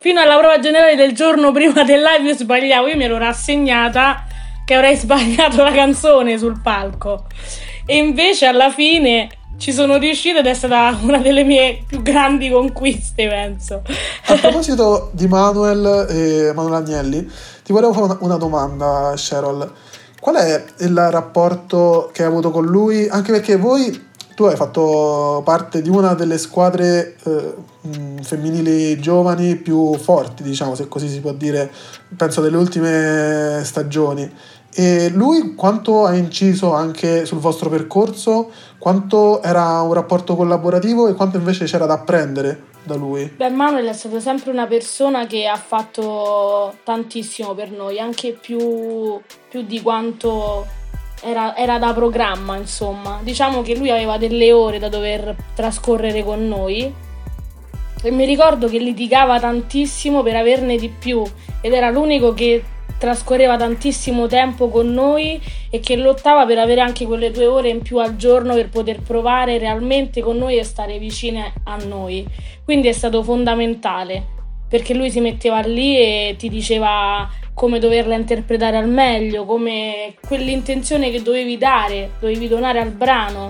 fino 0.04 0.20
alla 0.20 0.38
prova 0.38 0.60
generale 0.60 0.98
del 0.98 1.14
giorno 1.14 1.54
prima 1.54 1.82
del 1.86 2.02
live 2.02 2.28
io 2.28 2.36
sbagliavo, 2.36 2.88
io 2.88 2.98
mi 2.98 3.06
ero 3.06 3.18
rassegnata 3.18 4.26
che 4.66 4.74
avrei 4.74 4.98
sbagliato 5.00 5.64
la 5.64 5.72
canzone 5.72 6.38
sul 6.38 6.60
palco. 6.62 7.24
E 7.86 7.96
invece 7.96 8.48
alla 8.48 8.70
fine 8.70 9.30
ci 9.58 9.72
sono 9.72 9.96
riuscita 9.96 10.40
ed 10.40 10.48
è 10.48 10.54
stata 10.54 10.98
una 11.04 11.20
delle 11.20 11.46
mie 11.46 11.86
più 11.88 12.02
grandi 12.02 12.50
conquiste, 12.50 13.30
penso. 13.30 13.82
A 14.26 14.34
proposito 14.42 15.10
di 15.14 15.26
Manuel 15.30 16.06
e 16.10 16.52
Manuel 16.54 16.84
Agnelli, 16.84 17.32
ti 17.64 17.72
volevo 17.72 17.94
fare 17.94 18.04
una, 18.04 18.18
una 18.20 18.36
domanda, 18.36 19.14
Cheryl. 19.16 19.72
Qual 20.20 20.36
è 20.36 20.66
il 20.80 20.98
rapporto 21.12 22.10
che 22.12 22.24
hai 22.24 22.28
avuto 22.28 22.52
con 22.52 22.66
lui? 22.66 23.08
Anche 23.08 23.32
perché 23.32 23.56
voi 23.56 24.12
tu 24.34 24.46
hai 24.46 24.56
fatto 24.56 25.42
parte 25.44 25.82
di 25.82 25.90
una 25.90 26.14
delle 26.14 26.38
squadre 26.38 27.16
eh, 27.24 27.54
femminili 28.22 29.00
giovani 29.00 29.56
più 29.56 29.96
forti, 29.96 30.44
diciamo, 30.44 30.76
se 30.76 30.88
così 30.88 31.08
si 31.08 31.20
può 31.20 31.34
dire, 31.34 31.72
penso 32.16 32.42
delle 32.42 32.58
ultime 32.58 33.62
stagioni. 33.64 34.32
E 34.76 35.10
lui 35.10 35.54
quanto 35.54 36.06
ha 36.06 36.16
inciso 36.16 36.74
anche 36.74 37.26
sul 37.26 37.38
vostro 37.38 37.70
percorso? 37.70 38.50
Quanto 38.80 39.42
era 39.44 39.82
un 39.82 39.94
rapporto 39.94 40.36
collaborativo 40.36 41.08
e 41.08 41.14
quanto 41.14 41.38
invece 41.38 41.66
c'era 41.66 41.86
da 41.86 41.94
apprendere 41.94 42.64
da 42.84 42.96
lui? 42.96 43.26
Beh, 43.26 43.50
Manuel 43.50 43.88
è 43.88 43.94
stato 43.94 44.20
sempre 44.20 44.50
una 44.50 44.66
persona 44.66 45.28
che 45.28 45.46
ha 45.46 45.58
fatto 45.58 46.76
tantissimo 46.84 47.54
per 47.54 47.70
noi, 47.70 48.00
anche 48.00 48.32
più, 48.32 49.22
più 49.48 49.62
di 49.62 49.80
quanto 49.82 50.66
era, 51.24 51.56
era, 51.56 51.80
da 51.80 51.94
programma, 51.94 52.58
insomma. 52.58 53.20
Diciamo 53.24 53.62
che 53.62 53.76
lui 53.76 53.90
aveva 53.90 54.18
delle 54.18 54.52
ore 54.52 54.80
da 54.80 54.90
dover 54.90 55.36
trascorrere 55.56 56.24
con 56.24 56.48
noi. 56.48 56.94
E 58.06 58.12
mi 58.12 58.26
ricordo 58.26 58.68
che 58.68 58.80
litigava 58.80 59.40
tantissimo 59.40 60.22
per 60.22 60.36
averne 60.36 60.78
di 60.78 60.90
più. 60.90 61.24
Ed 61.62 61.74
era 61.74 61.90
l'unico 61.90 62.34
che 62.34 62.64
trascorreva 62.98 63.58
tantissimo 63.58 64.28
tempo 64.28 64.70
con 64.70 64.94
noi 64.94 65.42
e 65.70 65.80
che 65.82 65.98
lottava 65.98 66.46
per 66.46 66.58
avere 66.58 66.80
anche 66.80 67.06
quelle 67.06 67.32
due 67.32 67.48
ore 67.48 67.68
in 67.68 67.82
più 67.82 67.98
al 67.98 68.16
giorno 68.16 68.54
per 68.54 68.70
poter 68.70 69.02
provare 69.02 69.58
realmente 69.58 70.22
con 70.22 70.38
noi 70.38 70.58
e 70.58 70.64
stare 70.64 71.00
vicine 71.00 71.54
a 71.66 71.76
noi. 71.84 72.26
Quindi 72.64 72.88
è 72.88 72.94
stato 72.94 73.22
fondamentale 73.22 74.26
perché 74.70 74.94
lui 74.94 75.12
si 75.12 75.20
metteva 75.20 75.60
lì 75.60 75.98
e 75.98 76.36
ti 76.38 76.50
diceva 76.50 77.30
come 77.54 77.80
doverla 77.80 78.16
interpretare 78.16 78.78
al 78.78 78.90
meglio, 78.90 79.46
come 79.46 80.16
quell'intenzione 80.26 81.12
che 81.12 81.22
dovevi 81.22 81.58
dare, 81.58 82.12
dovevi 82.20 82.48
donare 82.48 82.80
al 82.80 82.92
brano. 82.92 83.50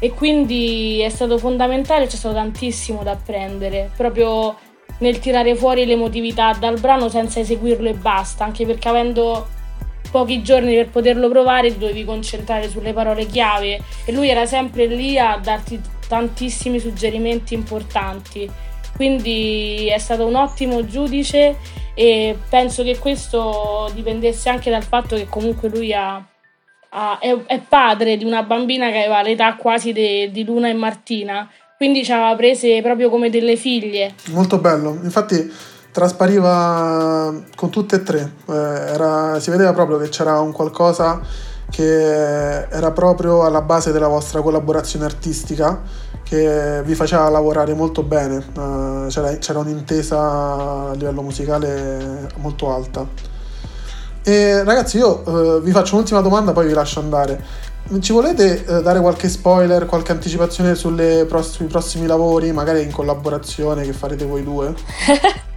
E 0.00 0.10
quindi 0.10 1.00
è 1.00 1.08
stato 1.08 1.38
fondamentale, 1.38 2.06
c'è 2.06 2.16
stato 2.16 2.34
tantissimo 2.34 3.02
da 3.02 3.12
apprendere, 3.12 3.90
proprio 3.96 4.56
nel 4.98 5.18
tirare 5.18 5.54
fuori 5.54 5.86
l'emotività 5.86 6.52
dal 6.52 6.78
brano 6.80 7.08
senza 7.08 7.40
eseguirlo 7.40 7.88
e 7.88 7.94
basta, 7.94 8.44
anche 8.44 8.64
perché 8.64 8.88
avendo 8.88 9.46
pochi 10.10 10.42
giorni 10.42 10.74
per 10.74 10.88
poterlo 10.88 11.28
provare 11.28 11.76
dovevi 11.76 12.04
concentrare 12.04 12.68
sulle 12.68 12.92
parole 12.94 13.26
chiave 13.26 13.78
e 14.04 14.12
lui 14.12 14.30
era 14.30 14.46
sempre 14.46 14.86
lì 14.86 15.18
a 15.18 15.38
darti 15.42 15.78
tantissimi 16.08 16.78
suggerimenti 16.78 17.54
importanti. 17.54 18.50
Quindi 18.96 19.88
è 19.88 19.98
stato 19.98 20.26
un 20.26 20.34
ottimo 20.34 20.84
giudice 20.86 21.56
e 21.98 22.38
penso 22.48 22.84
che 22.84 22.96
questo 22.96 23.90
dipendesse 23.92 24.48
anche 24.48 24.70
dal 24.70 24.84
fatto 24.84 25.16
che 25.16 25.26
comunque 25.28 25.68
lui 25.68 25.92
ha, 25.92 26.24
ha, 26.90 27.18
è, 27.18 27.36
è, 27.46 27.60
padre 27.68 28.16
di 28.16 28.24
una 28.24 28.44
bambina 28.44 28.88
che 28.88 28.98
aveva 28.98 29.20
l'età 29.20 29.56
quasi 29.56 29.92
de, 29.92 30.30
di 30.30 30.44
Luna 30.44 30.68
e 30.68 30.74
Martina, 30.74 31.50
quindi 31.76 32.04
ci 32.04 32.12
aveva 32.12 32.36
prese 32.36 32.80
proprio 32.82 33.10
come 33.10 33.30
delle 33.30 33.56
figlie. 33.56 34.14
Molto 34.26 34.58
bello, 34.58 34.96
infatti 35.02 35.52
traspariva 35.90 37.34
con 37.56 37.68
tutte 37.68 37.96
e 37.96 38.02
tre, 38.04 38.32
eh, 38.48 38.52
era, 38.54 39.40
si 39.40 39.50
vedeva 39.50 39.72
proprio 39.72 39.98
che 39.98 40.08
c'era 40.08 40.38
un 40.38 40.52
qualcosa 40.52 41.20
che 41.70 42.66
era 42.68 42.90
proprio 42.92 43.44
alla 43.44 43.62
base 43.62 43.92
della 43.92 44.08
vostra 44.08 44.40
collaborazione 44.40 45.04
artistica 45.04 45.80
che 46.22 46.82
vi 46.84 46.94
faceva 46.94 47.28
lavorare 47.30 47.72
molto 47.72 48.02
bene, 48.02 48.44
c'era, 49.08 49.36
c'era, 49.38 49.58
un'intesa 49.60 50.18
a 50.90 50.92
livello 50.94 51.22
musicale 51.22 52.28
molto 52.36 52.70
alta. 52.70 53.06
E 54.22 54.62
ragazzi 54.62 54.98
io 54.98 55.22
uh, 55.24 55.62
vi 55.62 55.70
faccio 55.70 55.94
un'ultima 55.94 56.20
domanda 56.20 56.52
poi 56.52 56.66
vi 56.66 56.74
lascio 56.74 57.00
andare. 57.00 57.42
Ci 57.98 58.12
volete 58.12 58.62
uh, 58.66 58.82
dare 58.82 59.00
qualche 59.00 59.30
spoiler, 59.30 59.86
qualche 59.86 60.12
anticipazione 60.12 60.74
sui 60.74 61.24
prossimi 61.66 62.06
lavori, 62.06 62.52
magari 62.52 62.82
in 62.82 62.90
collaborazione 62.90 63.84
che 63.84 63.94
farete 63.94 64.26
voi 64.26 64.44
due? 64.44 64.74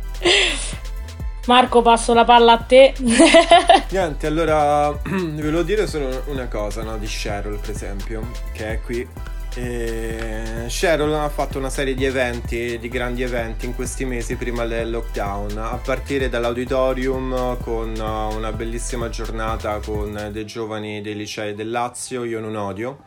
Marco, 1.48 1.82
passo 1.82 2.14
la 2.14 2.24
palla 2.24 2.54
a 2.54 2.58
te. 2.58 2.94
Niente, 3.90 4.28
allora 4.28 4.92
vi 5.04 5.42
volevo 5.42 5.64
dire 5.64 5.88
solo 5.88 6.24
una 6.28 6.48
cosa 6.48 6.84
no, 6.84 6.98
di 6.98 7.08
Cheryl, 7.08 7.60
per 7.60 7.72
esempio, 7.72 8.30
che 8.54 8.74
è 8.74 8.82
qui. 8.82 9.08
E 9.54 10.66
Cheryl 10.68 11.14
ha 11.14 11.30
fatto 11.30 11.58
una 11.58 11.70
serie 11.70 11.94
di 11.94 12.06
eventi, 12.06 12.78
di 12.80 12.88
grandi 12.88 13.24
eventi 13.24 13.66
in 13.66 13.76
questi 13.76 14.06
mesi 14.06 14.36
prima 14.36 14.66
del 14.66 14.92
lockdown, 14.92 15.58
a 15.58 15.80
partire 15.84 16.30
dall'auditorium 16.30 17.58
con 17.60 17.90
una 17.90 18.52
bellissima 18.54 19.10
giornata 19.10 19.80
con 19.84 20.30
dei 20.32 20.46
giovani 20.46 21.02
dei 21.02 21.16
licei 21.16 21.54
del 21.54 21.70
Lazio, 21.70 22.24
io 22.24 22.40
non 22.40 22.56
odio 22.56 23.00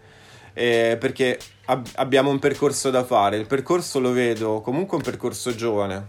eh, 0.53 0.97
perché 0.99 1.39
ab- 1.67 1.89
abbiamo 1.95 2.31
un 2.31 2.39
percorso 2.39 2.91
da 2.91 3.05
fare. 3.05 3.37
Il 3.37 3.47
percorso 3.47 4.01
lo 4.01 4.13
vedo 4.13 4.61
comunque 4.61 4.97
un 4.97 5.03
percorso 5.03 5.55
giovane, 5.55 6.09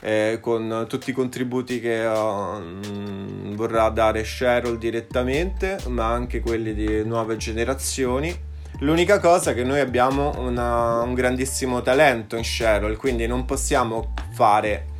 eh, 0.00 0.38
con 0.40 0.86
tutti 0.88 1.10
i 1.10 1.12
contributi 1.12 1.80
che 1.80 2.04
uh, 2.04 3.54
vorrà 3.54 3.88
dare 3.88 4.22
Cheryl 4.22 4.78
direttamente, 4.78 5.78
ma 5.88 6.06
anche 6.06 6.40
quelli 6.40 6.74
di 6.74 7.04
nuove 7.04 7.36
generazioni. 7.36 8.34
L'unica 8.80 9.18
cosa 9.20 9.52
è 9.52 9.54
che 9.54 9.64
noi 9.64 9.80
abbiamo 9.80 10.38
una, 10.38 11.00
un 11.00 11.14
grandissimo 11.14 11.80
talento 11.80 12.36
in 12.36 12.42
Cheryl, 12.42 12.96
quindi 12.96 13.26
non 13.26 13.44
possiamo 13.44 14.12
fare 14.32 14.94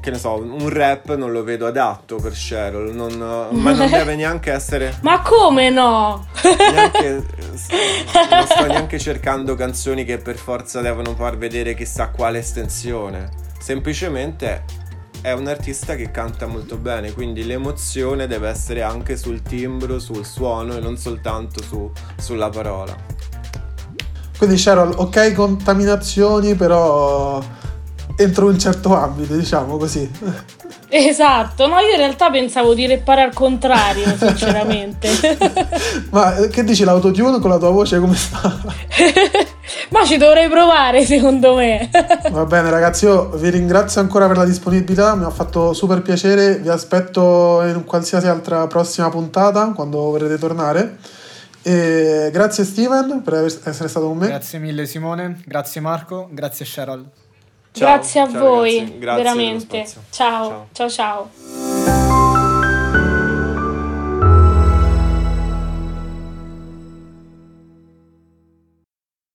che 0.00 0.10
ne 0.10 0.18
so, 0.18 0.34
un 0.34 0.68
rap 0.68 1.14
non 1.14 1.32
lo 1.32 1.44
vedo 1.44 1.66
adatto 1.66 2.16
per 2.16 2.32
Cheryl, 2.32 2.94
non, 2.94 3.16
ma 3.52 3.72
non 3.72 3.88
deve 3.90 4.16
neanche 4.16 4.52
essere... 4.52 4.98
ma 5.02 5.20
come 5.20 5.70
no? 5.70 6.26
Neanche, 6.42 7.24
non 8.30 8.46
sto 8.46 8.66
neanche 8.66 8.98
cercando 8.98 9.54
canzoni 9.54 10.04
che 10.04 10.18
per 10.18 10.36
forza 10.36 10.80
devono 10.80 11.14
far 11.14 11.36
vedere 11.36 11.74
chissà 11.74 12.08
quale 12.08 12.38
estensione, 12.38 13.30
semplicemente 13.66 14.62
è 15.20 15.32
un 15.32 15.48
artista 15.48 15.96
che 15.96 16.12
canta 16.12 16.46
molto 16.46 16.76
bene, 16.76 17.10
quindi 17.10 17.44
l'emozione 17.44 18.28
deve 18.28 18.48
essere 18.48 18.82
anche 18.82 19.16
sul 19.16 19.42
timbro, 19.42 19.98
sul 19.98 20.24
suono 20.24 20.76
e 20.76 20.80
non 20.80 20.96
soltanto 20.96 21.60
su, 21.64 21.90
sulla 22.16 22.48
parola. 22.48 22.96
Quindi 24.38 24.54
Cheryl, 24.54 24.92
ok 24.94 25.32
contaminazioni, 25.32 26.54
però 26.54 27.42
entro 28.16 28.46
un 28.46 28.56
certo 28.56 28.94
ambito, 28.94 29.34
diciamo 29.34 29.76
così. 29.76 30.08
Esatto, 30.88 31.66
no, 31.66 31.80
io 31.80 31.90
in 31.90 31.96
realtà 31.96 32.30
pensavo 32.30 32.72
di 32.72 32.86
reppare 32.86 33.22
al 33.22 33.34
contrario, 33.34 34.04
sinceramente. 34.16 35.08
Ma 36.10 36.36
eh, 36.36 36.48
che 36.48 36.62
dici 36.62 36.84
l'autotune 36.84 37.40
con 37.40 37.50
la 37.50 37.58
tua 37.58 37.70
voce 37.70 37.98
come 37.98 38.14
sta? 38.14 38.56
Ma 39.90 40.04
ci 40.04 40.16
dovrei 40.16 40.48
provare, 40.48 41.04
secondo 41.04 41.54
me. 41.54 41.88
Va 42.30 42.44
bene, 42.44 42.70
ragazzi, 42.70 43.04
io 43.04 43.30
vi 43.30 43.50
ringrazio 43.50 44.00
ancora 44.00 44.26
per 44.26 44.36
la 44.36 44.44
disponibilità, 44.44 45.14
mi 45.14 45.24
ha 45.24 45.30
fatto 45.30 45.72
super 45.72 46.02
piacere, 46.02 46.58
vi 46.58 46.68
aspetto 46.68 47.62
in 47.64 47.84
qualsiasi 47.84 48.26
altra 48.26 48.66
prossima 48.66 49.08
puntata 49.08 49.72
quando 49.72 49.98
vorrete 49.98 50.38
tornare. 50.38 50.98
E 51.62 52.30
grazie 52.32 52.64
Steven 52.64 53.22
per 53.22 53.44
essere 53.64 53.88
stato 53.88 54.06
con 54.06 54.18
me. 54.18 54.28
Grazie 54.28 54.60
mille 54.60 54.86
Simone, 54.86 55.40
grazie 55.44 55.80
Marco, 55.80 56.28
grazie 56.30 56.64
Cheryl. 56.64 57.04
Ciao, 57.72 57.88
grazie 57.88 58.20
a 58.20 58.30
ciao 58.30 58.40
voi. 58.40 58.98
Grazie 58.98 59.22
veramente. 59.22 59.86
Ciao, 60.10 60.68
ciao, 60.72 60.88
ciao. 60.88 61.28
ciao. 61.34 62.05